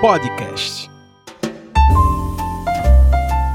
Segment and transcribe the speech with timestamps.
[0.00, 0.90] Podcast.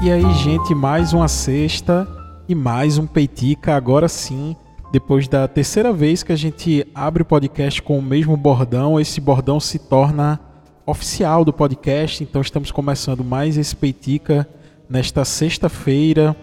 [0.02, 2.08] E aí, gente, mais uma sexta
[2.48, 4.56] e mais um Peitica, agora sim,
[4.90, 9.20] depois da terceira vez que a gente abre o podcast com o mesmo bordão, esse
[9.20, 10.40] bordão se torna
[10.86, 14.48] oficial do podcast, então estamos começando mais esse Peitica
[14.88, 16.34] nesta sexta-feira.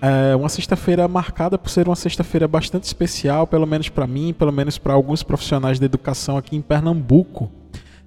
[0.00, 4.52] É uma sexta-feira marcada por ser uma sexta-feira bastante especial, pelo menos para mim, pelo
[4.52, 7.50] menos para alguns profissionais da educação aqui em Pernambuco.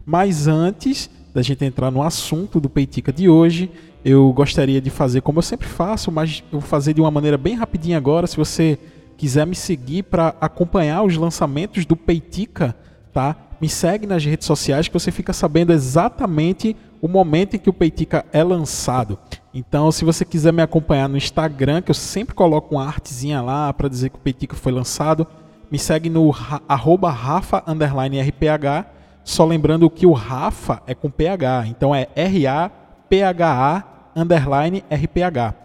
[0.06, 3.72] Mas antes da gente entrar no assunto do Peitica de hoje,
[4.04, 7.38] eu gostaria de fazer como eu sempre faço, mas eu vou fazer de uma maneira
[7.38, 8.28] bem rapidinha agora.
[8.28, 8.78] Se você
[9.18, 12.76] quiser me seguir para acompanhar os lançamentos do Peitica,
[13.14, 13.36] tá?
[13.62, 17.74] Me segue nas redes sociais que você fica sabendo exatamente o momento em que o
[17.74, 19.20] Peitica é lançado.
[19.54, 23.72] Então, se você quiser me acompanhar no Instagram, que eu sempre coloco uma artezinha lá
[23.72, 25.28] para dizer que o Peitica foi lançado,
[25.70, 26.34] me segue no
[26.68, 28.86] arroba rafa_rph
[29.24, 33.84] só lembrando que o Rafa é com PH, então é R-A-P-H-A
[34.16, 35.56] underline R-P-H.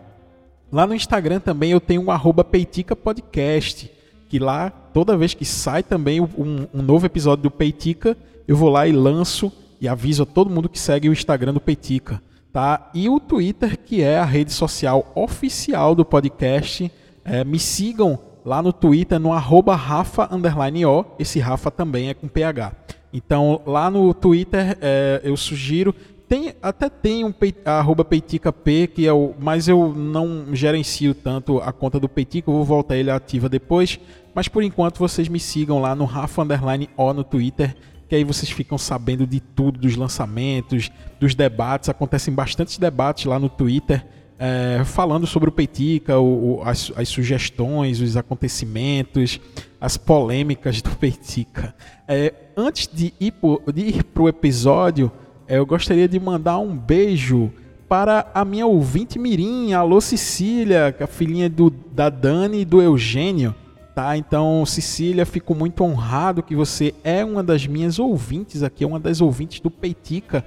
[0.70, 3.90] Lá no Instagram também eu tenho um arroba Peitica Podcast,
[4.28, 8.68] que lá, toda vez que sai também um, um novo episódio do Peitica, eu vou
[8.68, 12.20] lá e lanço e aviso a todo mundo que segue o Instagram do Peitica.
[12.52, 12.90] Tá?
[12.94, 16.90] E o Twitter, que é a rede social oficial do podcast.
[17.24, 21.04] É, me sigam lá no Twitter, no arroba Rafa O.
[21.18, 22.72] Esse Rafa também é com PH.
[23.16, 25.94] Então, lá no Twitter, é, eu sugiro.
[26.28, 27.32] Tem, até tem um
[27.64, 29.34] arroba PeiticaP, que é o.
[29.40, 33.98] Mas eu não gerencio tanto a conta do Peitica, eu vou voltar ele ativa depois.
[34.34, 37.74] Mas por enquanto vocês me sigam lá no Rafa Underline O no Twitter,
[38.06, 41.88] que aí vocês ficam sabendo de tudo, dos lançamentos, dos debates.
[41.88, 44.04] Acontecem bastantes debates lá no Twitter.
[44.38, 49.40] É, falando sobre o Peitica, o, o, as, as, sugestões, os acontecimentos,
[49.80, 51.74] as polêmicas do Peitica.
[52.06, 55.12] É, antes de ir para o episódio,
[55.46, 57.52] é, eu gostaria de mandar um beijo
[57.88, 62.80] para a minha ouvinte Mirim, alô Cecília, é a filhinha do, da Dani e do
[62.80, 63.54] Eugênio.
[63.94, 64.16] Tá?
[64.16, 69.00] Então, Cecília, fico muito honrado que você é uma das minhas ouvintes aqui, é uma
[69.00, 70.44] das ouvintes do Peitica.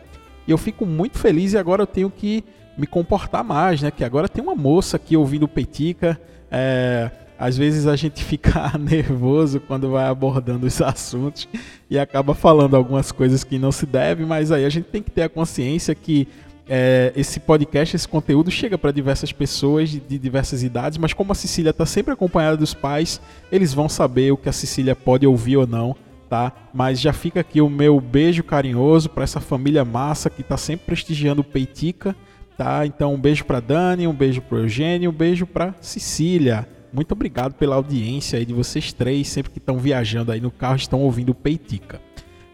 [0.47, 2.43] E eu fico muito feliz e agora eu tenho que
[2.77, 3.89] me comportar mais, né?
[3.91, 6.19] Que agora tem uma moça aqui ouvindo o Peitica.
[6.51, 7.09] É,
[7.39, 11.47] às vezes a gente fica nervoso quando vai abordando os assuntos
[11.89, 15.09] e acaba falando algumas coisas que não se deve, mas aí a gente tem que
[15.09, 16.27] ter a consciência que
[16.67, 21.35] é, esse podcast, esse conteúdo chega para diversas pessoas de, diversas idades, mas como a
[21.35, 25.57] Cecília está sempre acompanhada dos pais, eles vão saber o que a Cecília pode ouvir
[25.57, 25.95] ou não,
[26.29, 26.51] tá?
[26.73, 30.87] Mas já fica aqui o meu beijo carinhoso para essa família massa que está sempre
[30.87, 32.15] prestigiando o Peitica,
[32.57, 32.85] tá?
[32.85, 36.67] Então um beijo para Dani, um beijo para Eugênio, um beijo para Cecília.
[36.91, 40.75] Muito obrigado pela audiência aí de vocês três, sempre que estão viajando aí no carro,
[40.75, 42.01] estão ouvindo o Peitica.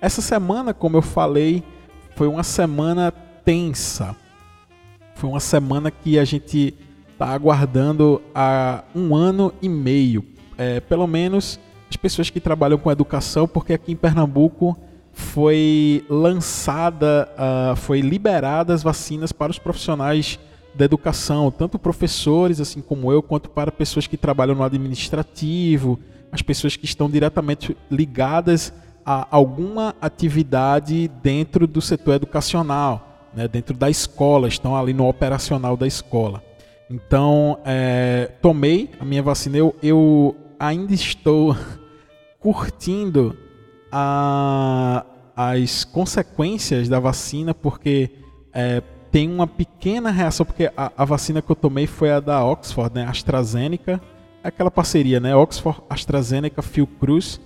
[0.02, 1.64] Essa semana, como eu falei,
[2.16, 4.16] foi uma semana tensa.
[5.16, 6.74] Foi uma semana que a gente
[7.14, 10.26] está aguardando há um ano e meio.
[10.58, 11.60] É, pelo menos
[11.90, 14.78] as pessoas que trabalham com educação, porque aqui em Pernambuco
[15.14, 20.38] foi lançada, uh, foi liberada as vacinas para os profissionais
[20.76, 26.00] da educação, tanto professores, assim como eu, quanto para pessoas que trabalham no administrativo,
[26.32, 28.74] as pessoas que estão diretamente ligadas
[29.06, 35.78] a alguma atividade dentro do setor educacional, né, dentro da escola, estão ali no operacional
[35.78, 36.44] da escola.
[36.90, 41.56] Então, é, tomei a minha vacina, eu, eu ainda estou
[42.40, 43.38] curtindo
[43.92, 45.06] a,
[45.36, 48.10] as consequências da vacina, porque
[48.54, 48.82] é,
[49.16, 52.94] tem uma pequena reação, porque a, a, vacina que eu tomei foi a da Oxford,
[52.94, 53.06] né?
[53.08, 54.02] AstraZeneca,
[54.44, 55.34] aquela parceria, né?
[55.34, 57.40] Oxford, AstraZeneca, Fiocruz.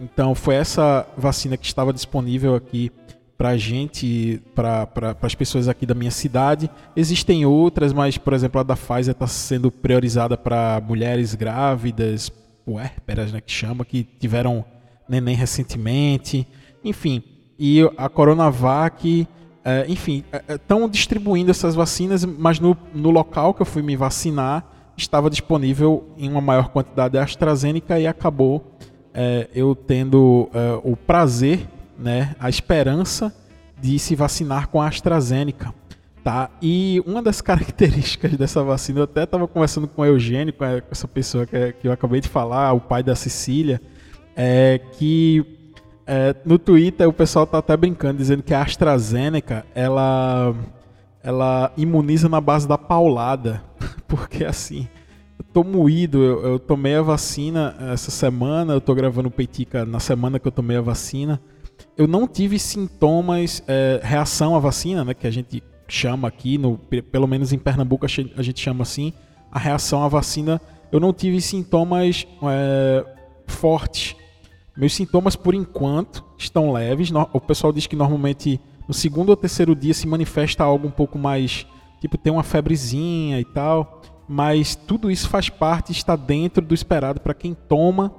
[0.00, 2.92] Então foi essa vacina que estava disponível aqui
[3.36, 6.70] para gente, para pra, as pessoas aqui da minha cidade.
[6.94, 12.30] Existem outras, mas por exemplo a da Pfizer está sendo priorizada para mulheres grávidas,
[12.64, 14.64] puérperas, né, que chama, que tiveram
[15.08, 16.46] neném recentemente,
[16.84, 17.20] enfim.
[17.58, 19.26] E a Coronavac
[19.68, 23.82] é, enfim, estão é, é distribuindo essas vacinas, mas no, no local que eu fui
[23.82, 24.64] me vacinar
[24.96, 28.76] estava disponível em uma maior quantidade a AstraZeneca e acabou
[29.12, 31.68] é, eu tendo é, o prazer,
[31.98, 33.34] né, a esperança
[33.80, 35.74] de se vacinar com a AstraZeneca.
[36.22, 36.48] Tá?
[36.62, 41.08] E uma das características dessa vacina, eu até estava conversando com o Eugênio, com essa
[41.08, 43.80] pessoa que, que eu acabei de falar, o pai da Cecília,
[44.36, 45.55] é que
[46.06, 50.54] é, no Twitter o pessoal tá até brincando, dizendo que a AstraZeneca, ela,
[51.22, 53.62] ela imuniza na base da paulada.
[54.06, 54.86] Porque assim,
[55.38, 59.84] eu tô moído, eu, eu, tomei a vacina essa semana, eu tô gravando o Peitica
[59.84, 61.40] na semana que eu tomei a vacina.
[61.98, 66.78] eu não tive sintomas, é, reação à vacina, né, que a gente chama aqui, no,
[66.78, 69.12] pelo menos em Pernambuco a gente chama assim,
[69.50, 70.60] a reação à vacina,
[70.90, 73.04] eu não tive sintomas é,
[73.46, 74.16] fortes.
[74.76, 77.10] Meus sintomas, por enquanto, estão leves.
[77.32, 81.18] O pessoal diz que normalmente no segundo ou terceiro dia se manifesta algo um pouco
[81.18, 81.66] mais,
[82.00, 84.02] tipo, tem uma febrezinha e tal.
[84.28, 88.12] Mas tudo isso faz parte, está dentro do esperado para quem toma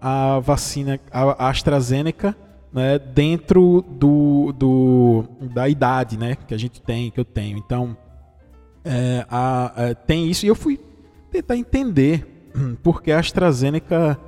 [0.00, 2.36] a vacina, a AstraZeneca,
[2.72, 7.58] né, dentro do, do, da idade né, que a gente tem, que eu tenho.
[7.58, 7.96] Então,
[8.84, 10.78] é, a, é, tem isso e eu fui
[11.30, 12.50] tentar entender
[12.82, 14.18] porque a AstraZeneca,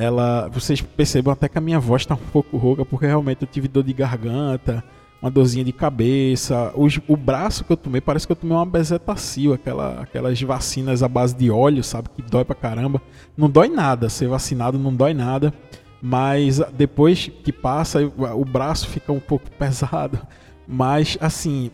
[0.00, 3.48] ela, vocês percebam até que a minha voz está um pouco rouca, porque realmente eu
[3.48, 4.82] tive dor de garganta,
[5.20, 8.64] uma dorzinha de cabeça, o, o braço que eu tomei, parece que eu tomei uma
[8.64, 13.02] bezetacil, aquela, aquelas vacinas à base de óleo, sabe, que dói pra caramba.
[13.36, 15.52] Não dói nada, ser vacinado não dói nada
[16.02, 20.18] mas depois que passa o braço fica um pouco pesado,
[20.66, 21.70] mas assim,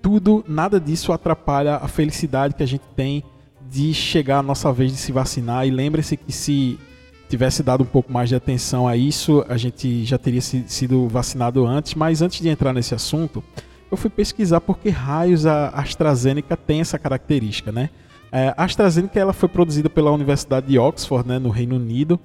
[0.00, 3.22] tudo, nada disso atrapalha a felicidade que a gente tem
[3.68, 6.78] de chegar a nossa vez de se vacinar e lembre-se que se
[7.28, 11.66] tivesse dado um pouco mais de atenção a isso, a gente já teria sido vacinado
[11.66, 13.42] antes, mas antes de entrar nesse assunto,
[13.90, 17.90] eu fui pesquisar por que raios a AstraZeneca tem essa característica, né?
[18.30, 22.18] É, a AstraZeneca ela foi produzida pela Universidade de Oxford, né, no Reino Unido,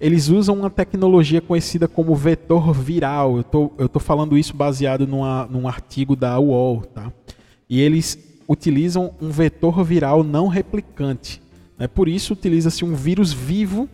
[0.00, 3.36] eles usam uma tecnologia conhecida como vetor viral.
[3.36, 7.12] Eu tô, eu tô falando isso baseado numa, num artigo da UOL, tá?
[7.68, 8.16] E eles
[8.48, 11.42] utilizam um vetor viral não replicante.
[11.76, 11.88] Né?
[11.88, 13.88] Por isso, utiliza-se um vírus vivo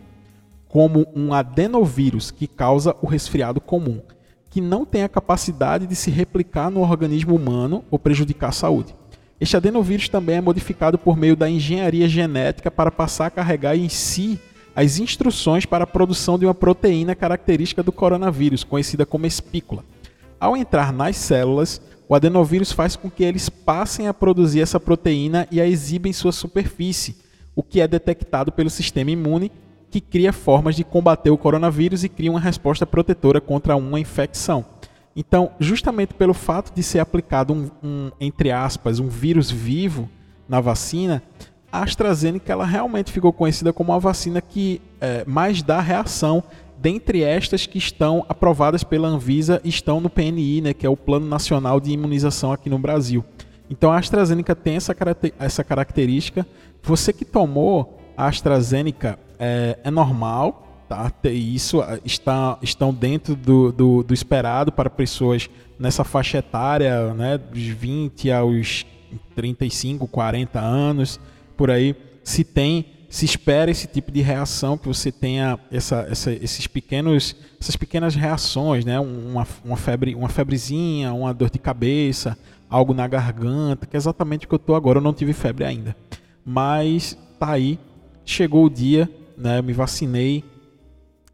[0.75, 4.01] como um adenovírus que causa o resfriado comum,
[4.49, 8.93] que não tem a capacidade de se replicar no organismo humano ou prejudicar a saúde.
[9.39, 13.87] Este adenovírus também é modificado por meio da engenharia genética para passar a carregar em
[13.87, 14.37] si
[14.75, 19.81] as instruções para a produção de uma proteína característica do coronavírus, conhecida como espícula.
[20.37, 21.79] Ao entrar nas células,
[22.09, 26.13] o adenovírus faz com que eles passem a produzir essa proteína e a exibem em
[26.13, 27.15] sua superfície,
[27.55, 29.49] o que é detectado pelo sistema imune,
[29.95, 34.65] que cria formas de combater o coronavírus e cria uma resposta protetora contra uma infecção.
[35.15, 40.09] Então, justamente pelo fato de ser aplicado um, um entre aspas, um vírus vivo
[40.49, 41.23] na vacina,
[41.71, 46.43] a AstraZeneca ela realmente ficou conhecida como a vacina que é, mais dá reação
[46.77, 51.25] dentre estas que estão aprovadas pela Anvisa estão no PNI, né, que é o Plano
[51.25, 53.23] Nacional de Imunização aqui no Brasil.
[53.69, 54.93] Então a AstraZeneca tem essa,
[55.39, 56.45] essa característica.
[56.83, 61.11] Você que tomou a AstraZeneca é, é normal, tá?
[61.23, 65.49] Isso está, estão dentro do, do, do, esperado para pessoas
[65.79, 68.85] nessa faixa etária, né, dos 20 aos
[69.35, 71.19] 35, 40 anos
[71.55, 76.31] por aí se tem, se espera esse tipo de reação, que você tenha essa, essa,
[76.31, 78.99] esses pequenos, essas pequenas reações, né?
[78.99, 82.37] Uma, uma, febre, uma febrezinha, uma dor de cabeça,
[82.69, 84.97] algo na garganta, que é exatamente o que eu estou agora.
[84.97, 85.95] Eu não tive febre ainda,
[86.43, 87.79] mas tá aí.
[88.25, 89.61] Chegou o dia, né?
[89.61, 90.43] Me vacinei.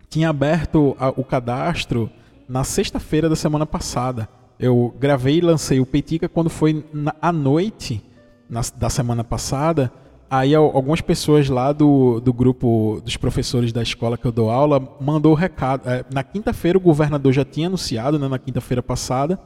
[0.09, 2.09] Tinha aberto a, o cadastro
[2.47, 4.27] na sexta-feira da semana passada.
[4.59, 8.03] Eu gravei e lancei o Petica quando foi na, à noite
[8.49, 9.91] na, da semana passada.
[10.29, 14.81] Aí algumas pessoas lá do, do grupo dos professores da escola que eu dou aula
[14.99, 15.89] mandou o recado.
[15.89, 19.37] É, na quinta-feira o governador já tinha anunciado, né, na quinta-feira passada,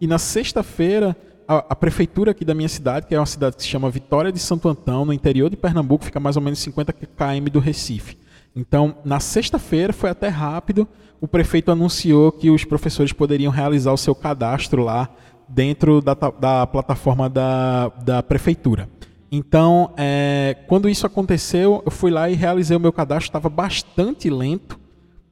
[0.00, 3.62] e na sexta-feira a, a, prefeitura aqui da minha cidade, que é uma cidade que
[3.62, 6.92] se chama Vitória de Santo Antão, no interior de Pernambuco, fica mais ou menos 50
[6.92, 8.16] km do Recife.
[8.54, 10.86] Então, na sexta-feira foi até rápido,
[11.20, 15.08] o prefeito anunciou que os professores poderiam realizar o seu cadastro lá
[15.48, 18.88] dentro da, da plataforma da, da prefeitura.
[19.30, 23.26] Então, é, quando isso aconteceu, eu fui lá e realizei o meu cadastro.
[23.26, 24.78] Estava bastante lento,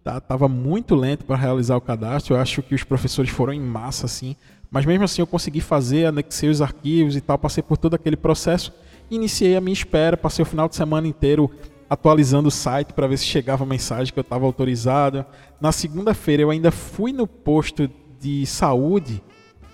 [0.02, 0.20] tá?
[0.20, 2.34] Tava muito lento para realizar o cadastro.
[2.34, 4.34] Eu acho que os professores foram em massa, assim.
[4.72, 7.38] Mas mesmo assim, eu consegui fazer, anexei os arquivos e tal.
[7.38, 8.72] Passei por todo aquele processo.
[9.10, 10.16] Iniciei a minha espera.
[10.16, 11.50] Passei o final de semana inteiro
[11.90, 15.26] atualizando o site para ver se chegava a mensagem que eu estava autorizado.
[15.60, 17.88] Na segunda-feira, eu ainda fui no posto
[18.18, 19.22] de saúde,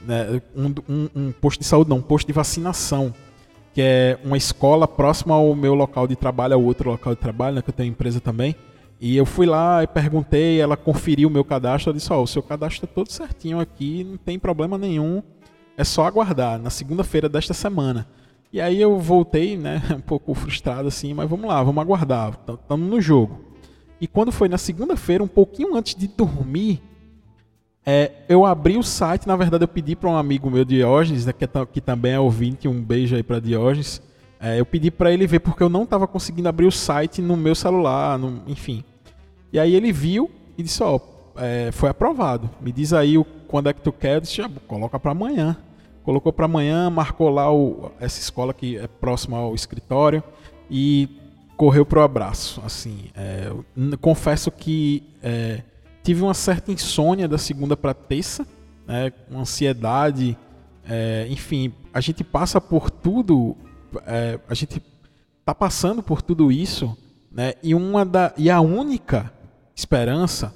[0.04, 0.42] né?
[0.56, 3.14] um, um, um posto de saúde, não, um posto de vacinação
[3.78, 7.54] que é uma escola próxima ao meu local de trabalho, ao outro local de trabalho,
[7.54, 8.56] né, que eu tenho empresa também.
[9.00, 12.22] E eu fui lá e perguntei, ela conferiu o meu cadastro, ela disse, ó, oh,
[12.22, 15.22] o seu cadastro está todo certinho aqui, não tem problema nenhum,
[15.76, 18.08] é só aguardar, na segunda-feira desta semana.
[18.52, 22.88] E aí eu voltei, né, um pouco frustrado assim, mas vamos lá, vamos aguardar, estamos
[22.88, 23.40] no jogo.
[24.00, 26.82] E quando foi na segunda-feira, um pouquinho antes de dormir,
[27.86, 31.32] é, eu abri o site, na verdade eu pedi para um amigo meu, Diógenes, né,
[31.32, 34.02] que, é, que, também é ouvinte, um beijo aí para Diógenes.
[34.40, 37.36] É, eu pedi para ele ver porque eu não estava conseguindo abrir o site no
[37.36, 38.84] meu celular, no, enfim.
[39.52, 41.00] E aí ele viu e disse, ó,
[41.36, 42.48] é, foi aprovado.
[42.60, 45.56] Me diz aí o, quando é que tu quer, disse, já coloca para amanhã.
[46.04, 50.22] Colocou para amanhã, marcou lá o, essa escola que é próxima ao escritório
[50.70, 51.08] e
[51.56, 52.62] correu pro abraço.
[52.64, 53.52] Assim, é,
[54.00, 55.62] confesso que é,
[56.02, 58.46] tive uma certa insônia da segunda para terça,
[58.86, 60.38] né, uma ansiedade,
[60.88, 63.54] é, enfim, a gente passa por tudo,
[64.06, 64.82] é, a gente
[65.40, 66.96] está passando por tudo isso,
[67.30, 69.32] né, e uma da e a única
[69.74, 70.54] esperança,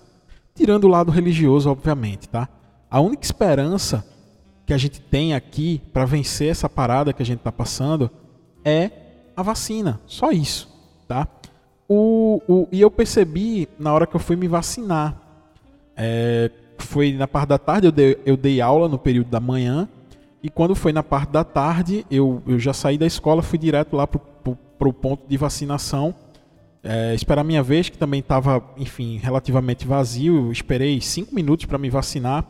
[0.55, 2.49] tirando o lado religioso, obviamente, tá?
[2.91, 4.05] A única esperança
[4.67, 8.11] que a gente tem aqui para vencer essa parada que a gente está passando
[8.65, 8.91] é
[9.37, 10.69] a vacina, só isso,
[11.09, 11.27] tá?
[11.89, 15.17] O, o, e eu percebi na hora que eu fui me vacinar,
[15.97, 19.89] é, foi na parte da tarde, eu dei, eu dei aula no período da manhã,
[20.43, 23.95] e quando foi na parte da tarde, eu, eu já saí da escola, fui direto
[23.95, 24.19] lá para
[24.89, 26.13] o ponto de vacinação,
[26.83, 30.47] é, esperar minha vez, que também estava, enfim, relativamente vazio.
[30.47, 32.45] Eu esperei cinco minutos para me vacinar.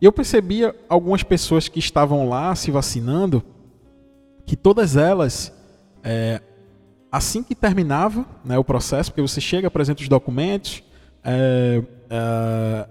[0.00, 3.42] E eu percebia algumas pessoas que estavam lá se vacinando,
[4.44, 5.52] que todas elas,
[6.02, 6.42] é,
[7.10, 10.82] assim que terminava né, o processo, porque você chega, apresenta os documentos,
[11.22, 12.86] é, é,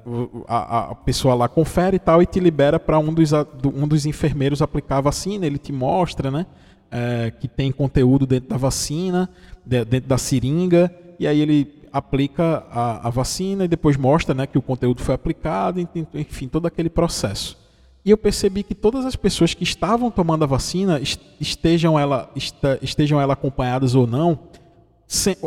[0.47, 4.05] a, a, pessoa lá confere e tal e te libera para um dos, um dos
[4.05, 6.45] enfermeiros aplicar a vacina, ele te mostra né,
[6.91, 9.29] é, que tem conteúdo dentro da vacina,
[9.65, 14.57] dentro da seringa, e aí ele aplica a, a, vacina e depois mostra né, que
[14.57, 15.79] o conteúdo foi aplicado,
[16.13, 17.57] enfim, todo aquele processo.
[18.05, 21.01] E eu percebi que todas as pessoas que estavam tomando a vacina,
[21.41, 22.31] estejam ela,
[22.81, 24.39] estejam ela acompanhadas ou não,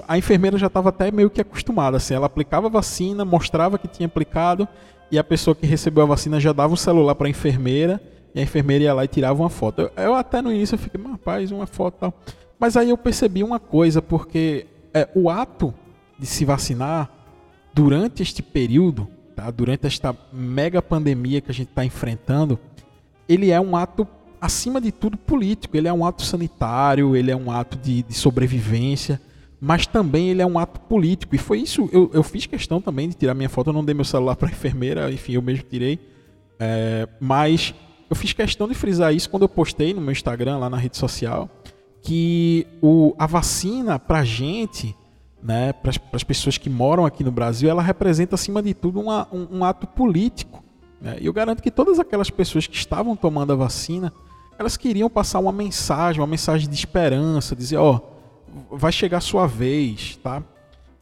[0.09, 1.99] a enfermeira já estava até meio que acostumada.
[1.99, 4.67] Assim, ela aplicava a vacina, mostrava que tinha aplicado,
[5.11, 8.01] e a pessoa que recebeu a vacina já dava o celular para a enfermeira,
[8.35, 9.83] e a enfermeira ia lá e tirava uma foto.
[9.83, 12.15] Eu, eu até no início eu fiquei, rapaz, uma foto tal.
[12.59, 15.75] Mas aí eu percebi uma coisa, porque é, o ato
[16.19, 17.11] de se vacinar
[17.73, 19.51] durante este período, tá?
[19.51, 22.59] durante esta mega pandemia que a gente está enfrentando,
[23.29, 24.07] ele é um ato,
[24.41, 25.77] acima de tudo, político.
[25.77, 29.21] Ele é um ato sanitário, ele é um ato de, de sobrevivência
[29.61, 31.35] mas também ele é um ato político.
[31.35, 33.95] E foi isso, eu, eu fiz questão também de tirar minha foto, eu não dei
[33.95, 35.99] meu celular para a enfermeira, enfim, eu mesmo tirei.
[36.59, 37.75] É, mas
[38.09, 40.97] eu fiz questão de frisar isso quando eu postei no meu Instagram, lá na rede
[40.97, 41.49] social,
[42.03, 44.97] que o, a vacina para gente,
[45.43, 49.29] né, para as pessoas que moram aqui no Brasil, ela representa, acima de tudo, uma,
[49.31, 50.65] um, um, ato político.
[51.01, 51.19] Né?
[51.21, 54.13] E eu garanto que todas aquelas pessoas que estavam tomando a vacina,
[54.59, 58.10] elas queriam passar uma mensagem, uma mensagem de esperança, dizer, ó, oh,
[58.71, 60.43] vai chegar a sua vez, tá?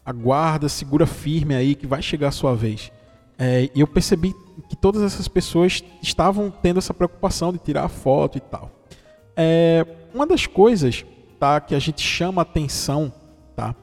[0.04, 2.90] Aguarda, segura firme aí que vai chegar a sua vez.
[3.38, 4.34] É, e eu percebi
[4.68, 8.70] que todas essas pessoas estavam tendo essa preocupação de tirar a foto e tal.
[9.36, 11.04] É, uma das coisas
[11.38, 13.12] tá, que a gente chama atenção
[13.54, 13.74] tá,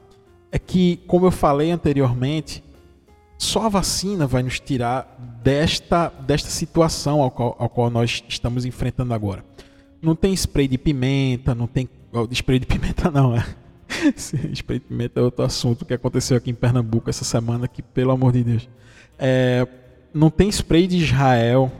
[0.52, 2.62] é que, como eu falei anteriormente,
[3.38, 8.64] só a vacina vai nos tirar desta, desta situação ao qual, ao qual nós estamos
[8.64, 9.44] enfrentando agora.
[10.00, 13.44] Não tem spray de pimenta, não tem Oh, spray de pimenta não, é.
[14.16, 18.10] spray de pimenta é outro assunto que aconteceu aqui em Pernambuco essa semana, que pelo
[18.10, 18.68] amor de Deus.
[19.18, 19.68] É,
[20.14, 21.70] não tem spray de Israel,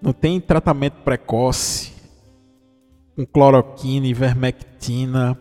[0.00, 1.92] não tem tratamento precoce,
[3.14, 5.36] com cloroquina, ivermectina,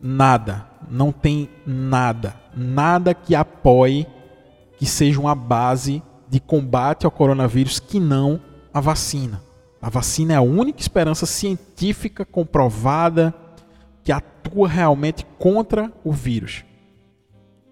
[0.00, 0.66] nada.
[0.90, 2.34] Não tem nada.
[2.56, 4.06] Nada que apoie
[4.78, 8.40] que seja uma base de combate ao coronavírus que não
[8.72, 9.42] a vacina.
[9.82, 13.34] A vacina é a única esperança científica comprovada
[14.10, 16.64] que atua realmente contra o vírus.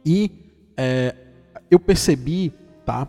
[0.06, 0.30] E
[0.76, 1.12] é,
[1.68, 2.52] eu percebi,
[2.86, 3.08] tá?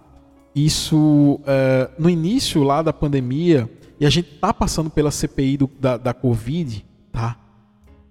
[0.56, 3.70] Isso é, no início lá da pandemia,
[4.00, 7.38] e a gente tá passando pela CPI do, da, da Covid, tá?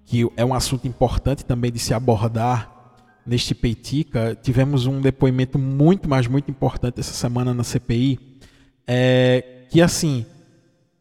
[0.05, 2.95] Que é um assunto importante também de se abordar
[3.27, 4.39] neste Peitica.
[4.41, 8.39] Tivemos um depoimento muito, mas muito importante essa semana na CPI.
[8.87, 10.25] É, que assim,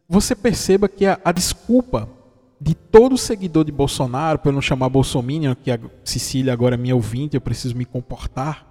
[0.10, 2.17] você perceba que a, a desculpa
[2.60, 6.96] de todo seguidor de Bolsonaro, para não chamar Bolsominion, que a Cecília agora é minha
[6.96, 8.66] ouvinte, eu preciso me comportar.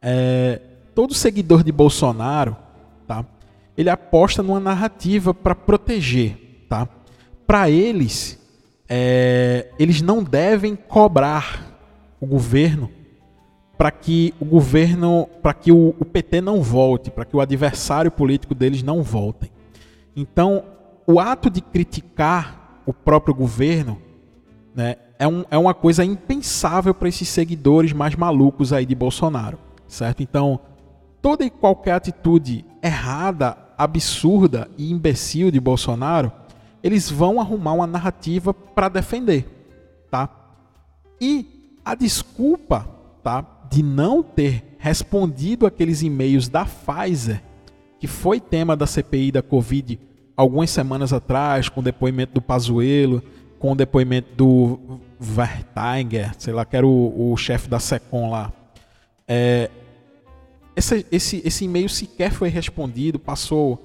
[0.00, 0.60] É,
[0.94, 2.56] todo seguidor de Bolsonaro,
[3.06, 3.24] tá?
[3.76, 6.88] Ele aposta numa narrativa para proteger, tá?
[7.46, 8.38] Para eles,
[8.88, 11.78] é, eles não devem cobrar
[12.20, 12.90] o governo
[13.76, 18.10] para que o governo, para que o, o PT não volte, para que o adversário
[18.10, 19.50] político deles não voltem.
[20.16, 20.64] Então,
[21.06, 22.57] o ato de criticar
[22.88, 24.00] o próprio governo,
[24.74, 29.58] né, é, um, é uma coisa impensável para esses seguidores mais malucos aí de Bolsonaro,
[29.86, 30.22] certo?
[30.22, 30.58] Então,
[31.20, 36.32] toda e qualquer atitude errada, absurda e imbecil de Bolsonaro,
[36.82, 39.46] eles vão arrumar uma narrativa para defender,
[40.10, 40.30] tá?
[41.20, 42.88] E a desculpa,
[43.22, 47.42] tá, de não ter respondido aqueles e-mails da Pfizer,
[48.00, 53.20] que foi tema da CPI da Covid algumas semanas atrás, com o depoimento do Pazuello,
[53.58, 58.52] com o depoimento do Vertinger, sei lá, que era o, o chefe da SECOM lá.
[59.26, 59.68] É,
[60.76, 63.84] esse, esse, esse e-mail sequer foi respondido, passou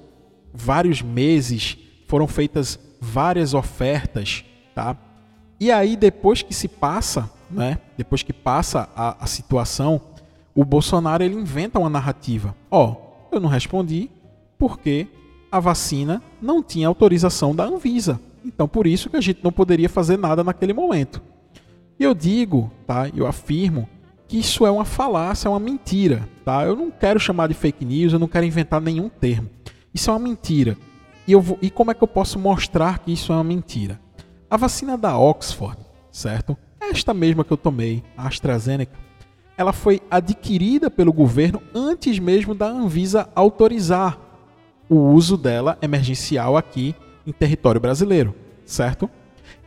[0.54, 4.44] vários meses, foram feitas várias ofertas,
[4.76, 4.96] tá?
[5.58, 10.00] E aí, depois que se passa, né, depois que passa a, a situação,
[10.54, 12.54] o Bolsonaro ele inventa uma narrativa.
[12.70, 14.08] Ó, oh, eu não respondi
[14.56, 15.08] porque
[15.54, 18.20] a vacina não tinha autorização da Anvisa.
[18.44, 21.22] Então, por isso que a gente não poderia fazer nada naquele momento.
[21.96, 23.08] E eu digo, tá?
[23.14, 23.88] Eu afirmo
[24.26, 26.64] que isso é uma falácia, é uma mentira, tá?
[26.64, 29.48] Eu não quero chamar de fake news, eu não quero inventar nenhum termo.
[29.94, 30.76] Isso é uma mentira.
[31.24, 34.00] E, eu vou, e como é que eu posso mostrar que isso é uma mentira?
[34.50, 35.78] A vacina da Oxford,
[36.10, 36.58] certo?
[36.80, 38.98] Esta mesma que eu tomei, a AstraZeneca,
[39.56, 44.23] ela foi adquirida pelo governo antes mesmo da Anvisa autorizar
[44.88, 46.94] o uso dela emergencial aqui
[47.26, 49.08] em território brasileiro, certo?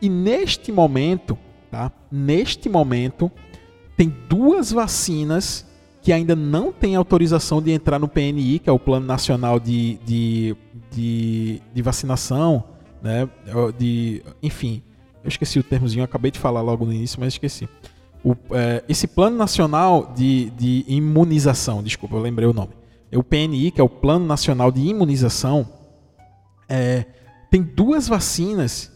[0.01, 1.37] E neste momento,
[1.71, 1.91] tá?
[2.11, 3.31] Neste momento,
[3.95, 5.65] tem duas vacinas
[6.01, 9.99] que ainda não têm autorização de entrar no PNI, que é o Plano Nacional de,
[10.05, 10.55] de,
[10.91, 12.63] de, de Vacinação,
[13.01, 13.27] né?
[13.77, 14.83] De, enfim,
[15.23, 17.67] eu esqueci o termozinho, acabei de falar logo no início, mas esqueci.
[18.23, 22.71] O, é, esse Plano Nacional de, de Imunização, desculpa, eu lembrei o nome.
[23.11, 25.67] É o PNI, que é o Plano Nacional de Imunização,
[26.67, 27.05] é,
[27.49, 28.91] tem duas vacinas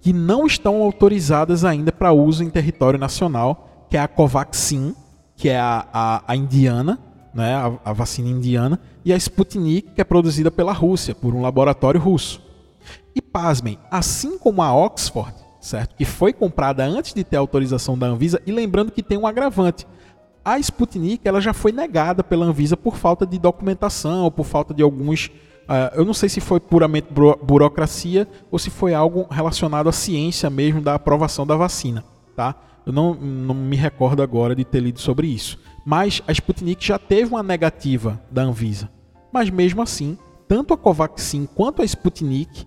[0.00, 4.94] que não estão autorizadas ainda para uso em território nacional, que é a Covaxin,
[5.36, 6.98] que é a, a, a indiana,
[7.34, 11.42] né, a, a, vacina indiana, e a Sputnik, que é produzida pela Rússia, por um
[11.42, 12.40] laboratório russo.
[13.14, 18.06] E pasmem, assim como a Oxford, certo, que foi comprada antes de ter autorização da
[18.06, 19.86] Anvisa, e lembrando que tem um agravante.
[20.48, 24.72] A Sputnik ela já foi negada pela Anvisa por falta de documentação, ou por falta
[24.72, 25.30] de alguns
[25.68, 30.48] Uh, eu não sei se foi puramente burocracia ou se foi algo relacionado à ciência
[30.48, 32.02] mesmo da aprovação da vacina,
[32.34, 32.54] tá?
[32.86, 35.58] Eu não, não me recordo agora de ter lido sobre isso.
[35.84, 38.88] Mas a Sputnik já teve uma negativa da Anvisa.
[39.30, 40.16] Mas mesmo assim,
[40.48, 42.66] tanto a Covaxin quanto a Sputnik,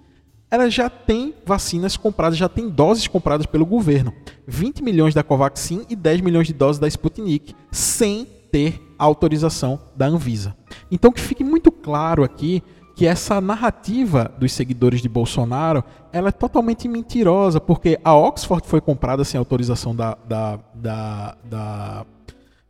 [0.51, 4.13] ela já tem vacinas compradas, já tem doses compradas pelo governo.
[4.45, 10.07] 20 milhões da Covaxin e 10 milhões de doses da Sputnik, sem ter autorização da
[10.07, 10.53] Anvisa.
[10.91, 12.61] Então que fique muito claro aqui
[12.97, 18.81] que essa narrativa dos seguidores de Bolsonaro ela é totalmente mentirosa, porque a Oxford foi
[18.81, 22.05] comprada sem autorização da, da, da, da,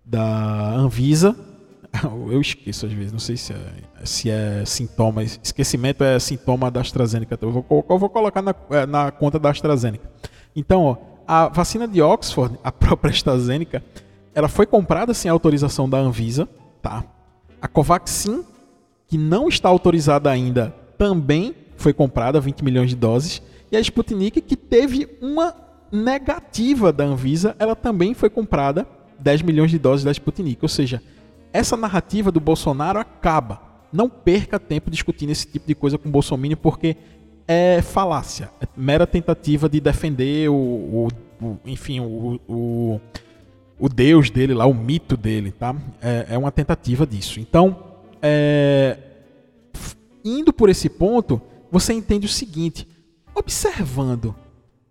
[0.05, 1.35] da Anvisa.
[2.31, 5.23] Eu esqueço às vezes, não sei se é, se é sintoma.
[5.23, 7.37] Esquecimento é sintoma da AstraZeneca.
[7.41, 10.09] Eu vou, eu vou colocar na, é, na conta da AstraZeneca.
[10.55, 13.83] Então, ó, a vacina de Oxford, a própria AstraZeneca,
[14.33, 16.47] ela foi comprada sem autorização da Anvisa,
[16.81, 17.03] tá?
[17.61, 18.43] A Covaxin
[19.11, 23.41] que não está autorizada ainda, também foi comprada 20 milhões de doses.
[23.69, 25.53] E a Sputnik, que teve uma
[25.91, 28.87] negativa da Anvisa, ela também foi comprada
[29.19, 30.59] 10 milhões de doses da Sputnik.
[30.61, 31.03] Ou seja,
[31.53, 33.61] essa narrativa do Bolsonaro acaba.
[33.91, 36.95] Não perca tempo discutindo esse tipo de coisa com o Bolsonaro, porque
[37.47, 41.07] é falácia, é mera tentativa de defender o, o,
[41.41, 43.01] o enfim, o, o,
[43.77, 45.75] o, Deus dele lá, o mito dele, tá?
[46.01, 47.39] É, é uma tentativa disso.
[47.39, 47.77] Então,
[48.21, 48.97] é,
[50.23, 52.87] indo por esse ponto, você entende o seguinte:
[53.35, 54.33] observando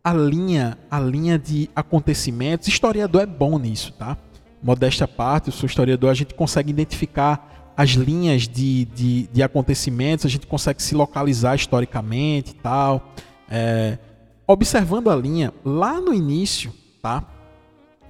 [0.05, 4.19] a linha, a linha de acontecimentos, historiador é bom nisso, tá?
[4.63, 9.43] Modéstia à parte, eu sou historiador, a gente consegue identificar as linhas de, de, de
[9.43, 13.13] acontecimentos, a gente consegue se localizar historicamente e tal.
[13.51, 13.99] É,
[14.47, 17.25] observando a linha, lá no início, tá?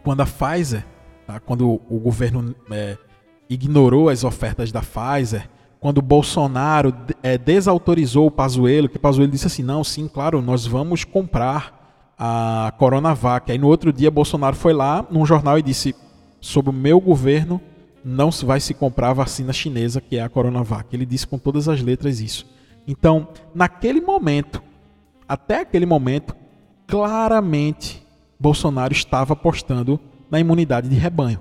[0.02, 0.84] Quando a Pfizer,
[1.26, 1.38] tá?
[1.38, 2.96] quando o, o governo é,
[3.48, 9.30] ignorou as ofertas da Pfizer, quando o Bolsonaro é, desautorizou o Pazuello, que o Pazuello
[9.30, 13.50] disse assim, não, sim, claro, nós vamos comprar a Coronavac.
[13.50, 15.94] Aí no outro dia Bolsonaro foi lá num jornal e disse,
[16.40, 17.60] sob o meu governo
[18.04, 20.86] não vai se comprar a vacina chinesa, que é a Coronavac.
[20.94, 22.46] Ele disse com todas as letras isso.
[22.86, 24.62] Então, naquele momento,
[25.28, 26.34] até aquele momento,
[26.86, 28.02] claramente
[28.38, 30.00] Bolsonaro estava apostando
[30.30, 31.40] na imunidade de rebanho.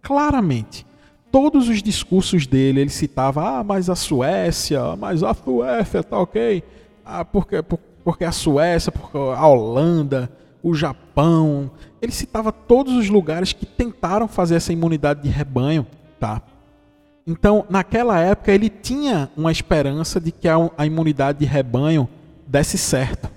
[0.00, 0.86] Claramente
[1.30, 6.62] todos os discursos dele, ele citava, ah, mas a Suécia, mas a Suécia tá ok,
[7.04, 7.62] ah, porque,
[8.04, 10.30] porque a Suécia, porque a Holanda,
[10.68, 15.86] o Japão, ele citava todos os lugares que tentaram fazer essa imunidade de rebanho,
[16.18, 16.42] tá?
[17.26, 22.08] Então, naquela época, ele tinha uma esperança de que a, imunidade de rebanho
[22.46, 23.30] desse certo.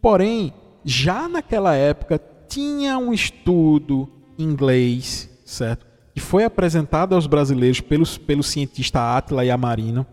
[0.00, 0.52] Porém,
[0.84, 5.86] já naquela época, tinha um estudo inglês certo?
[6.14, 10.06] Que foi apresentado aos brasileiros pelos, pelo cientista Atila Yamarino,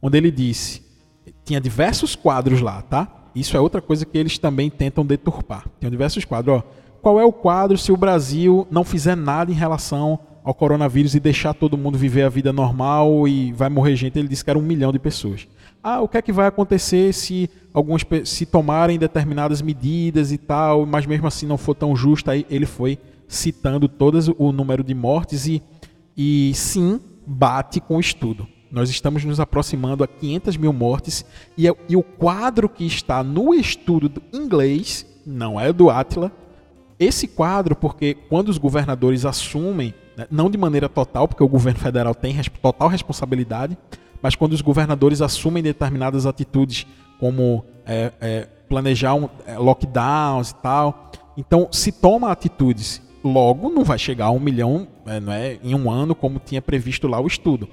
[0.00, 0.82] onde ele disse,
[1.44, 3.17] tinha diversos quadros lá, tá?
[3.38, 5.66] Isso é outra coisa que eles também tentam deturpar.
[5.80, 6.62] Tem diversos quadros, ó.
[7.00, 11.20] Qual é o quadro se o Brasil não fizer nada em relação ao coronavírus e
[11.20, 14.18] deixar todo mundo viver a vida normal e vai morrer gente.
[14.18, 15.46] Ele disse que era um milhão de pessoas.
[15.82, 20.86] Ah, o que é que vai acontecer se alguns se tomarem determinadas medidas e tal,
[20.86, 22.30] mas mesmo assim não for tão justo?
[22.30, 22.98] Aí ele foi
[23.28, 25.62] citando todos o número de mortes e,
[26.16, 28.48] e sim bate com o estudo.
[28.70, 31.24] Nós estamos nos aproximando a 500 mil mortes
[31.56, 36.32] e, e o quadro que está no estudo do inglês não é do Atila.
[36.98, 40.26] Esse quadro, porque quando os governadores assumem né?
[40.30, 43.78] não de maneira total, porque o governo federal tem total responsabilidade,
[44.20, 46.84] mas quando os governadores assumem determinadas atitudes,
[47.20, 53.00] como é, é, planejar um, é, lockdowns e tal, então se toma atitudes.
[53.22, 56.62] Logo, não vai chegar a um milhão é, não é, em um ano, como tinha
[56.62, 57.68] previsto lá o estudo.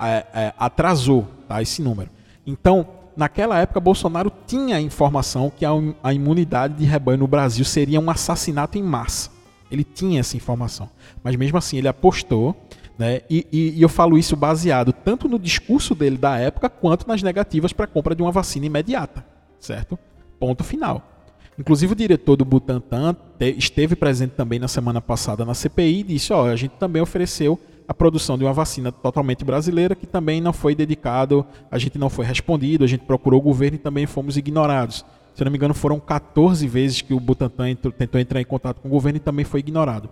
[0.00, 2.10] É, é, atrasou tá, esse número.
[2.46, 7.98] Então, naquela época, Bolsonaro tinha a informação que a, imunidade de rebanho no Brasil seria
[7.98, 9.30] um assassinato em massa.
[9.70, 10.88] Ele tinha essa informação.
[11.22, 12.56] Mas mesmo assim, ele apostou.
[12.96, 13.20] Né?
[13.28, 17.22] E, e, e eu falo isso baseado tanto no discurso dele da época, quanto nas
[17.22, 19.24] negativas para a compra de uma vacina imediata.
[19.58, 19.98] Certo?
[20.38, 21.18] Ponto final.
[21.58, 26.32] Inclusive o diretor do Butantan esteve presente também na semana passada na CPI e disse:
[26.32, 27.58] ó, a gente também ofereceu
[27.88, 32.10] a produção de uma vacina totalmente brasileira que também não foi dedicado, a gente não
[32.10, 35.06] foi respondido, a gente procurou o governo e também fomos ignorados.
[35.34, 38.88] Se não me engano, foram 14 vezes que o Butantan tentou entrar em contato com
[38.88, 40.10] o governo e também foi ignorado.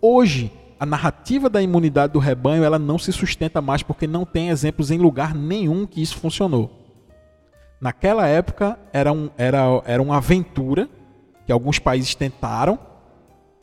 [0.00, 4.48] Hoje, a narrativa da imunidade do rebanho ela não se sustenta mais porque não tem
[4.48, 6.82] exemplos em lugar nenhum que isso funcionou.
[7.80, 10.88] Naquela época era, um, era, era uma aventura
[11.46, 12.78] que alguns países tentaram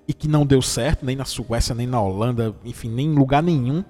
[0.09, 3.43] e que não deu certo, nem na Suécia, nem na Holanda, enfim, nem em lugar
[3.43, 3.85] nenhum.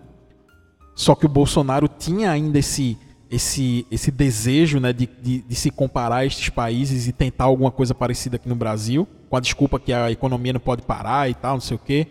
[0.93, 2.97] Só que o Bolsonaro tinha ainda esse,
[3.31, 7.71] esse, esse desejo né, de, de, de, se comparar a estes países e tentar alguma
[7.71, 11.33] coisa parecida aqui no Brasil, com a desculpa que a economia não pode parar e
[11.33, 12.07] tal, não sei o quê.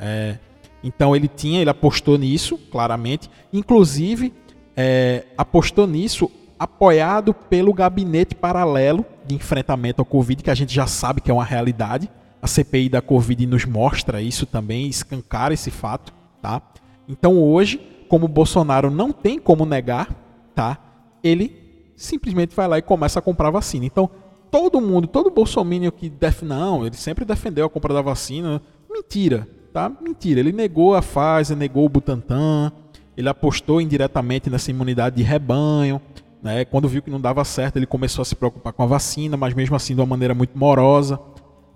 [0.00, 0.38] É,
[0.82, 3.28] então ele tinha, ele apostou nisso, claramente.
[3.52, 4.32] Inclusive,
[4.74, 10.86] é, apostou nisso apoiado pelo gabinete paralelo de enfrentamento ao Covid, que a gente já
[10.86, 12.08] sabe que é uma realidade.
[12.42, 16.12] A CPI da Covid nos mostra isso também, escancara esse fato.
[16.42, 16.60] Tá?
[17.08, 20.22] Então hoje, como Bolsonaro não tem como negar
[20.54, 20.78] tá?
[21.22, 23.84] Ele simplesmente vai lá e começa a comprar vacina.
[23.84, 24.08] Então,
[24.50, 26.42] todo mundo, todo bolsominion que def...
[26.42, 29.90] não, ele sempre defendeu a compra da vacina, mentira, tá?
[30.00, 30.40] Mentira.
[30.40, 32.72] Ele negou a Pfizer, negou o Butantan,
[33.16, 36.00] ele apostou indiretamente nessa imunidade de rebanho,
[36.42, 36.64] né?
[36.64, 39.54] Quando viu que não dava certo, ele começou a se preocupar com a vacina, mas
[39.54, 41.20] mesmo assim de uma maneira muito morosa.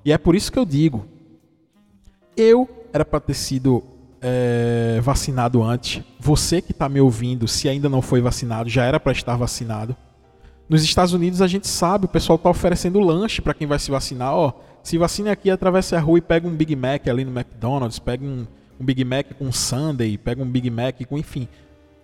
[0.07, 1.05] E é por isso que eu digo,
[2.37, 3.83] eu era para ter sido
[4.21, 6.01] é, vacinado antes.
[6.21, 9.97] Você que está me ouvindo, se ainda não foi vacinado, já era para estar vacinado.
[10.69, 13.90] Nos Estados Unidos a gente sabe, o pessoal está oferecendo lanche para quem vai se
[13.90, 14.33] vacinar.
[14.33, 17.99] Ó, se vacine aqui, atravesse a rua e pega um Big Mac ali no McDonald's,
[17.99, 18.47] pega um,
[18.79, 21.49] um Big Mac com Sunday, pega um Big Mac com, enfim.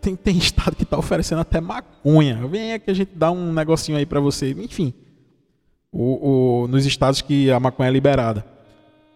[0.00, 2.48] Tem, tem estado que está oferecendo até maconha.
[2.48, 4.50] Vem aqui a gente dá um negocinho aí para você.
[4.50, 4.92] Enfim,
[5.92, 8.44] o, o, nos estados que a maconha é liberada.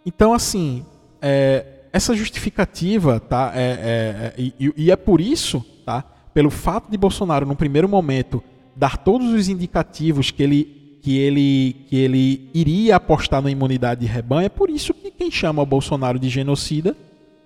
[0.05, 0.85] Então, assim,
[1.23, 3.53] é, essa justificativa, tá?
[3.55, 6.05] É, é, é, e, e, é por isso, tá?
[6.35, 8.43] Pelo fato de Bolsonaro, no primeiro momento,
[8.77, 14.07] dar todos os indicativos que ele, que ele, que ele iria apostar na imunidade de
[14.07, 16.95] rebanho, é por isso que quem chama Bolsonaro de genocida,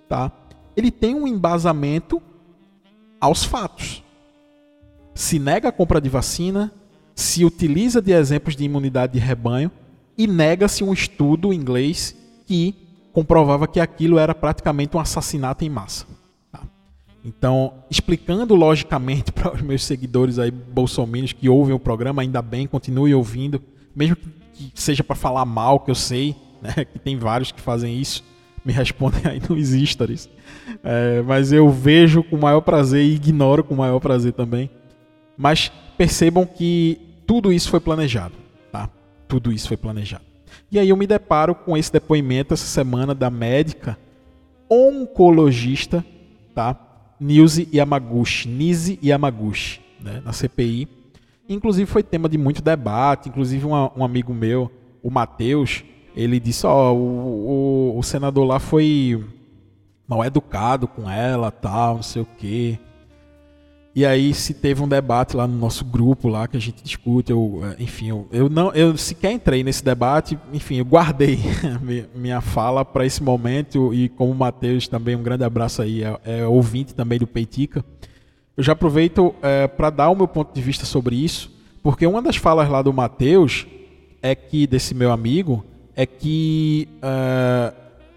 [0.09, 0.29] tá?
[0.75, 2.21] Ele tem um embasamento
[3.19, 4.03] aos fatos.
[5.13, 6.73] Se nega a compra de vacina,
[7.15, 9.71] se utiliza de exemplos de imunidade de rebanho
[10.17, 12.75] e nega-se um estudo inglês que
[13.13, 16.05] comprovava que aquilo era praticamente um assassinato em massa.
[16.51, 16.61] Tá?
[17.23, 22.67] Então, explicando logicamente para os meus seguidores aí bolsominions que ouvem o programa, ainda bem,
[22.67, 23.61] continue ouvindo,
[23.95, 27.99] mesmo que seja para falar mal, que eu sei, né, que tem vários que fazem
[27.99, 28.23] isso,
[28.63, 30.29] me respondem aí no Stories.
[30.83, 34.69] É, mas eu vejo com o maior prazer e ignoro com o maior prazer também.
[35.41, 38.35] Mas percebam que tudo isso foi planejado,
[38.71, 38.87] tá?
[39.27, 40.23] Tudo isso foi planejado.
[40.71, 43.97] E aí eu me deparo com esse depoimento essa semana da médica
[44.69, 46.05] oncologista,
[46.53, 46.77] tá?
[47.19, 50.21] Nilce Yamaguchi, Nise Yamaguchi, né?
[50.23, 50.87] na CPI.
[51.49, 55.83] Inclusive foi tema de muito debate, inclusive um, um amigo meu, o Matheus,
[56.15, 59.25] ele disse, ó, oh, o, o, o senador lá foi
[60.07, 62.77] mal educado com ela, tal, não sei o quê.
[63.93, 67.31] E aí se teve um debate lá no nosso grupo lá que a gente discute,
[67.31, 71.39] eu, é, enfim, eu, eu não, eu sequer entrei nesse debate, enfim, eu guardei
[72.15, 76.19] minha fala para esse momento e como o Matheus também um grande abraço aí, é,
[76.23, 77.83] é ouvinte também do Peitica.
[78.55, 81.51] Eu já aproveito é, para dar o meu ponto de vista sobre isso,
[81.83, 83.67] porque uma das falas lá do Matheus
[84.21, 87.73] é que desse meu amigo é que é,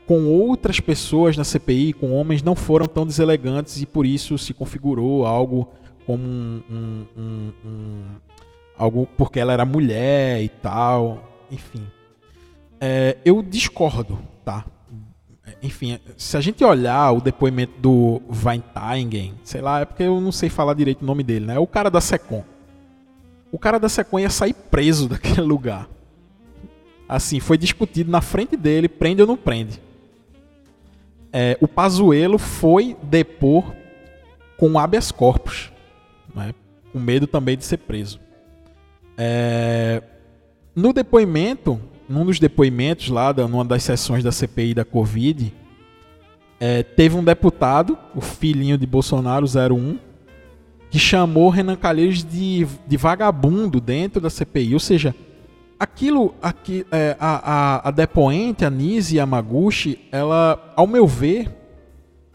[0.07, 4.53] com outras pessoas na CPI, com homens, não foram tão deselegantes e por isso se
[4.53, 5.69] configurou algo
[6.07, 8.05] como um, um, um, um
[8.77, 11.87] algo porque ela era mulher e tal, enfim.
[12.81, 14.67] É, eu discordo, tá?
[15.63, 20.33] Enfim, se a gente olhar o depoimento do Weinstein, sei lá, é porque eu não
[20.33, 21.59] sei falar direito o nome dele, né?
[21.59, 22.45] O cara da Secom.
[23.51, 25.89] O cara da Secom ia sair preso daquele lugar.
[27.09, 29.81] Assim, foi discutido na frente dele, prende ou não prende
[31.37, 33.75] é, o Pazuello foi depor
[34.57, 35.73] com habeas corpus,
[36.33, 36.55] né,
[36.93, 38.21] com medo também de ser preso.
[39.19, 40.01] É,
[40.77, 45.53] no depoimento, num dos depoimentos lá, numa das sessões da CPI da Covid,
[46.61, 49.99] é, teve um deputado, o filhinho de Bolsonaro 01,
[50.89, 54.75] que chamou Renan Calheiros de, de vagabundo dentro da CPI.
[54.75, 55.13] Ou seja,
[55.79, 61.51] aquilo, aqui, é, a, a, a depoente, a Nise Yamaguchi, ela, ao meu ver,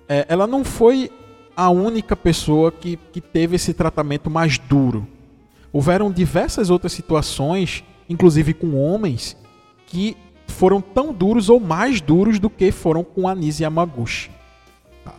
[0.07, 1.11] é, ela não foi
[1.55, 5.07] a única pessoa que, que teve esse tratamento mais duro.
[5.71, 9.37] Houveram diversas outras situações, inclusive com homens,
[9.85, 10.15] que
[10.47, 14.31] foram tão duros ou mais duros do que foram com a Nise Yamaguchi.
[15.03, 15.13] Tá.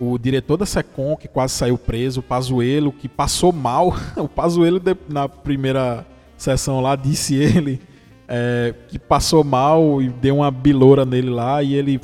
[0.00, 3.94] O, o, diretor da Secom, que quase saiu preso, o Pazuello, que passou mal.
[4.16, 6.04] o Pazuello, na primeira
[6.36, 7.80] sessão lá, disse ele
[8.28, 12.00] é, que passou mal e deu uma biloura nele lá e ele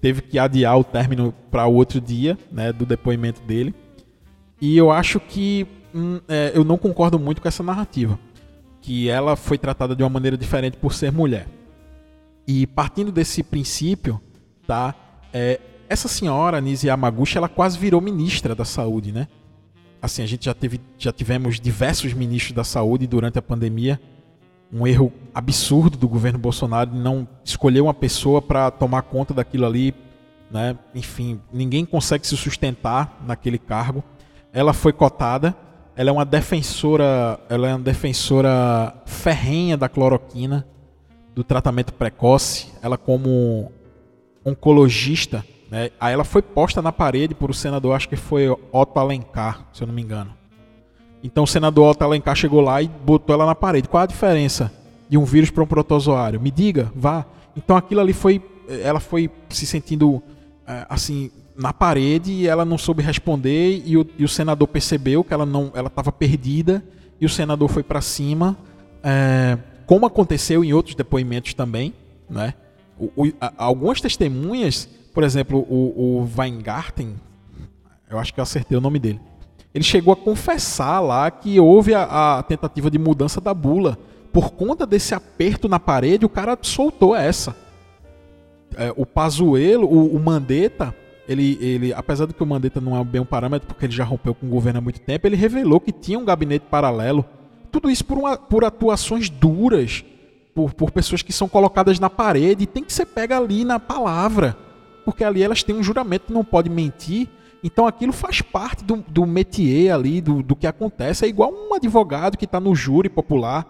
[0.00, 3.74] teve que adiar o término para outro dia né, do depoimento dele.
[4.60, 8.18] E eu acho que hum, é, eu não concordo muito com essa narrativa,
[8.80, 11.46] que ela foi tratada de uma maneira diferente por ser mulher.
[12.46, 14.20] E partindo desse princípio,
[14.66, 14.94] tá,
[15.32, 19.28] é, essa senhora, Nise Yamaguchi, ela quase virou ministra da saúde, né?
[20.00, 24.00] Assim, a gente já, teve, já tivemos diversos ministros da saúde durante a pandemia.
[24.72, 29.94] Um erro absurdo do governo Bolsonaro não escolher uma pessoa para tomar conta daquilo ali.
[30.50, 30.76] Né?
[30.94, 34.02] Enfim, ninguém consegue se sustentar naquele cargo.
[34.52, 35.54] Ela foi cotada.
[35.96, 40.66] Ela é uma defensora, ela é uma defensora ferrenha da cloroquina,
[41.34, 42.68] do tratamento precoce.
[42.80, 43.70] Ela como
[44.44, 45.90] oncologista, né?
[46.00, 49.82] Aí ela foi posta na parede por o senador, acho que foi Otto Alencar, se
[49.82, 50.32] eu não me engano.
[51.22, 53.88] Então o senador Otto Alencar chegou lá e botou ela na parede.
[53.88, 54.72] Qual a diferença
[55.08, 56.40] de um vírus para um protozoário?
[56.40, 57.24] Me diga, vá.
[57.56, 58.42] Então aquilo ali foi,
[58.82, 60.22] ela foi se sentindo
[60.66, 65.22] é, assim na parede e ela não soube responder e o, e o senador percebeu
[65.22, 66.82] que ela não, ela estava perdida
[67.20, 68.56] e o senador foi para cima,
[69.02, 71.92] é, como aconteceu em outros depoimentos também,
[72.30, 72.54] né?
[72.98, 77.14] O, o, a, algumas testemunhas por exemplo, o, o Weingarten,
[78.08, 79.20] eu acho que eu acertei o nome dele.
[79.72, 83.98] Ele chegou a confessar lá que houve a, a tentativa de mudança da bula.
[84.32, 87.54] Por conta desse aperto na parede, o cara soltou essa.
[88.76, 90.94] É, o Pazuello, o, o Mandetta,
[91.28, 94.04] ele, ele, apesar de que o Mandetta não é bem um parâmetro, porque ele já
[94.04, 97.24] rompeu com o governo há muito tempo, ele revelou que tinha um gabinete paralelo.
[97.70, 100.04] Tudo isso por, uma, por atuações duras,
[100.54, 103.78] por, por pessoas que são colocadas na parede, e tem que ser pega ali na
[103.78, 104.69] palavra
[105.04, 107.28] porque ali elas têm um juramento não pode mentir.
[107.62, 111.24] Então aquilo faz parte do, do métier ali, do, do que acontece.
[111.24, 113.66] É igual um advogado que está no júri popular,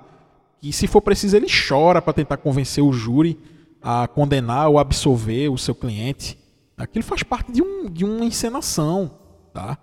[0.60, 3.38] que se for preciso ele chora para tentar convencer o júri
[3.82, 6.38] a condenar ou absolver o seu cliente.
[6.76, 9.10] Aquilo faz parte de, um, de uma encenação,
[9.52, 9.76] tá?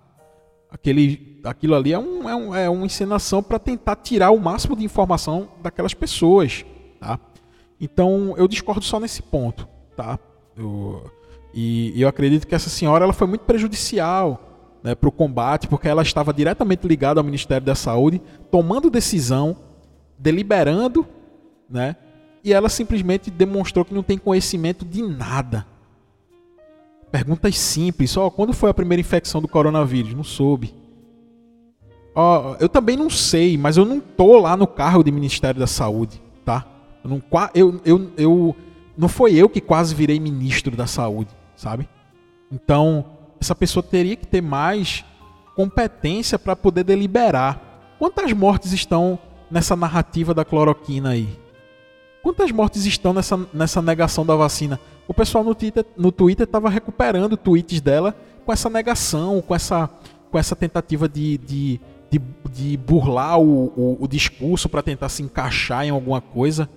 [0.70, 4.76] Aquele, aquilo ali é, um, é, um, é uma encenação para tentar tirar o máximo
[4.76, 6.64] de informação daquelas pessoas,
[7.00, 7.18] tá?
[7.80, 10.18] Então eu discordo só nesse ponto, tá?
[10.56, 11.10] Eu,
[11.60, 15.88] e, eu acredito que essa senhora ela foi muito prejudicial né, para o combate, porque
[15.88, 19.56] ela estava diretamente ligada ao Ministério da Saúde, tomando decisão,
[20.16, 21.04] deliberando,
[21.68, 21.96] né,
[22.44, 25.66] e ela simplesmente demonstrou que não tem conhecimento de nada.
[27.10, 30.14] Perguntas simples, só quando foi a primeira infecção do coronavírus?
[30.14, 30.72] Não soube.
[32.14, 35.66] Ó, eu também não sei, mas eu não tô lá no cargo do Ministério da
[35.66, 36.64] Saúde, tá?
[37.02, 38.56] Eu não, eu, eu, eu,
[38.96, 41.88] não foi eu que quase virei ministro da Saúde sabe?
[42.50, 43.04] Então,
[43.40, 45.04] essa pessoa teria que ter mais
[45.54, 47.60] competência para poder deliberar.
[47.98, 49.18] Quantas mortes estão
[49.50, 51.28] nessa narrativa da cloroquina aí?
[52.22, 54.78] Quantas mortes estão nessa, nessa negação da vacina?
[55.06, 58.14] O pessoal no Twitter no Twitter estava recuperando tweets dela
[58.46, 59.90] com essa negação, com essa
[60.30, 62.20] com essa tentativa de, de, de,
[62.52, 66.68] de burlar o, o, o discurso para tentar se encaixar em alguma coisa.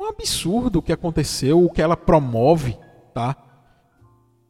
[0.00, 2.76] Um absurdo o que aconteceu, o que ela promove,
[3.12, 3.36] tá?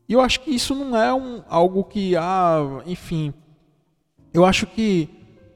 [0.08, 3.34] E eu acho que isso não é um, algo que, ah, enfim,
[4.32, 5.08] eu acho que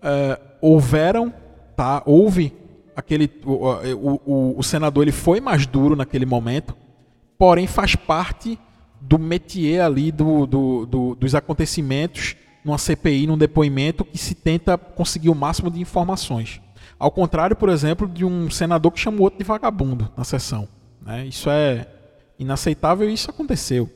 [0.03, 1.33] é, houveram,
[1.77, 2.03] tá?
[2.05, 2.53] Houve
[2.97, 6.77] aquele, o, o, o, senador ele foi mais duro naquele momento,
[7.39, 8.59] porém faz parte
[9.01, 14.77] do métier ali do, do, do, dos acontecimentos numa CPI, num depoimento que se tenta
[14.77, 16.61] conseguir o máximo de informações.
[16.99, 20.69] Ao contrário, por exemplo, de um senador que chamou outro de vagabundo na sessão.
[21.01, 21.27] Né?
[21.27, 21.87] Isso é
[22.39, 23.91] inaceitável e isso aconteceu.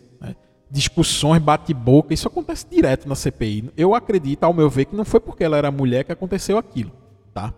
[0.75, 3.71] Discussões, bate-boca, isso acontece direto na CPI.
[3.77, 6.91] Eu acredito, ao meu ver, que não foi porque ela era mulher que aconteceu aquilo.
[7.33, 7.55] Tá?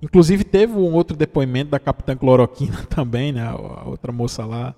[0.00, 3.42] Inclusive teve um outro depoimento da capitã Cloroquina também, né?
[3.42, 4.72] a outra moça lá,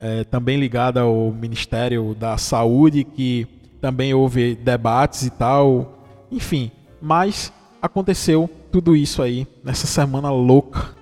[0.00, 3.46] é, também ligada ao Ministério da Saúde, que
[3.78, 5.98] também houve debates e tal,
[6.30, 6.70] enfim.
[6.98, 10.96] Mas aconteceu tudo isso aí nessa semana louca,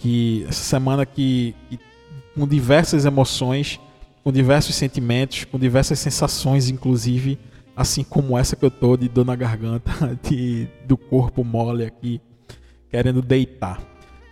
[0.00, 1.78] que essa semana que, que
[2.34, 3.78] com diversas emoções,
[4.28, 7.38] com diversos sentimentos, com diversas sensações, inclusive,
[7.74, 9.90] assim como essa que eu tô de dor na garganta,
[10.22, 12.20] de, do corpo mole aqui,
[12.90, 13.80] querendo deitar.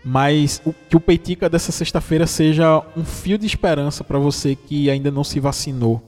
[0.04, 4.90] Mas o, que o Peitica dessa sexta-feira seja um fio de esperança para você que
[4.90, 6.02] ainda não se vacinou,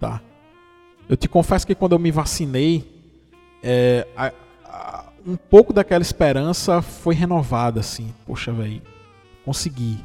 [0.00, 0.20] tá?
[1.08, 2.84] Eu te confesso que quando eu me vacinei,
[3.62, 4.32] é, a,
[4.64, 8.12] a, um pouco daquela esperança foi renovada, assim.
[8.26, 8.82] Poxa, velho,
[9.44, 10.00] consegui.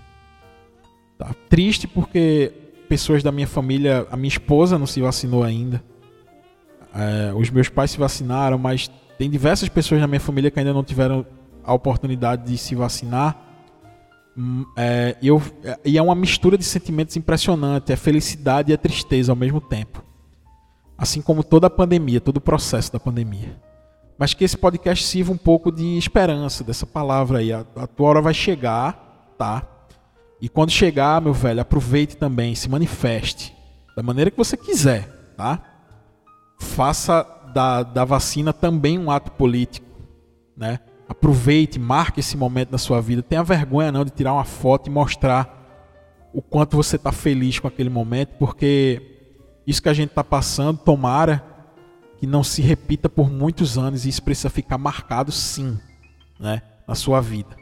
[1.18, 2.54] Tá triste porque
[2.96, 5.84] pessoas da minha família, a minha esposa não se vacinou ainda.
[6.96, 10.72] É, os meus pais se vacinaram, mas tem diversas pessoas na minha família que ainda
[10.72, 11.26] não tiveram
[11.62, 13.38] a oportunidade de se vacinar.
[14.38, 15.42] Hum, é, eu,
[15.84, 20.02] e é uma mistura de sentimentos impressionante, é felicidade e é tristeza ao mesmo tempo.
[20.98, 23.62] Assim como toda a pandemia, todo o processo da pandemia.
[24.18, 27.52] Mas que esse podcast sirva um pouco de esperança dessa palavra aí.
[27.52, 29.75] A, a tua hora vai chegar, tá?
[30.42, 33.56] E quando chegar, meu velho, aproveite também, se manifeste
[33.96, 35.62] da maneira que você quiser, tá?
[36.60, 39.88] Faça da, da vacina também um ato político,
[40.56, 40.80] né?
[41.08, 43.22] Aproveite, marque esse momento na sua vida.
[43.22, 45.56] Tenha vergonha não de tirar uma foto e mostrar
[46.34, 49.02] o quanto você está feliz com aquele momento, porque
[49.66, 51.44] isso que a gente está passando, tomara
[52.18, 55.80] que não se repita por muitos anos e isso precisa ficar marcado sim,
[56.40, 57.56] né, na sua vida.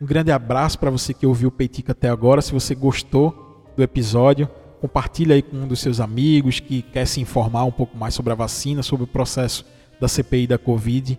[0.00, 2.42] Um grande abraço para você que ouviu o Peitica até agora.
[2.42, 4.48] Se você gostou do episódio,
[4.80, 8.32] compartilhe aí com um dos seus amigos que quer se informar um pouco mais sobre
[8.32, 9.64] a vacina, sobre o processo
[10.00, 11.18] da CPI da Covid.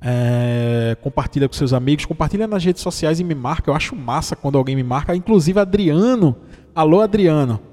[0.00, 3.70] É, compartilha com seus amigos, compartilha nas redes sociais e me marca.
[3.70, 5.14] Eu acho massa quando alguém me marca.
[5.14, 6.36] Inclusive Adriano.
[6.74, 7.72] Alô, Adriano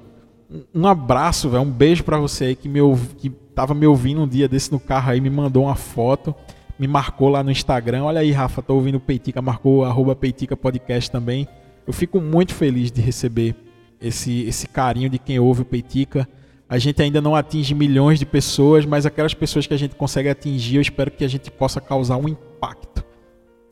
[0.74, 2.80] um abraço, velho, um beijo para você aí que me
[3.18, 6.34] que tava me ouvindo um dia desse no carro aí, me mandou uma foto,
[6.80, 8.04] me marcou lá no Instagram.
[8.04, 11.48] Olha aí, Rafa, tô ouvindo o Peitica, marcou arroba Peitica Podcast também.
[11.86, 13.56] Eu fico muito feliz de receber
[14.02, 16.28] esse, esse carinho de quem ouve o Peitica.
[16.70, 20.30] A gente ainda não atinge milhões de pessoas, mas aquelas pessoas que a gente consegue
[20.30, 23.04] atingir, eu espero que a gente possa causar um impacto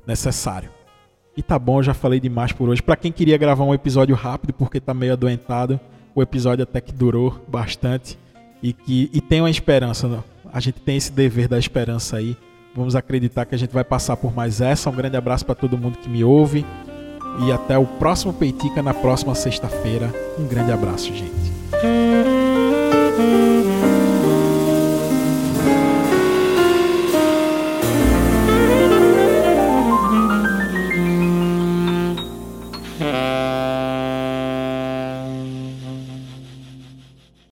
[0.05, 0.69] necessário.
[1.35, 2.81] E tá bom, já falei demais por hoje.
[2.81, 5.79] Para quem queria gravar um episódio rápido porque tá meio adoentado,
[6.15, 8.17] o episódio até que durou bastante
[8.63, 10.07] e que e tem uma esperança.
[10.07, 10.23] Não?
[10.51, 12.35] A gente tem esse dever da esperança aí.
[12.77, 14.87] Vamos acreditar que a gente vai passar por mais essa.
[14.91, 16.63] Um grande abraço para todo mundo que me ouve
[17.43, 20.13] e até o próximo Peitica na próxima sexta-feira.
[20.37, 21.47] Um grande abraço, gente.